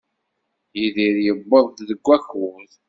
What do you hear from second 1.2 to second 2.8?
yewweḍ-d deg wakud.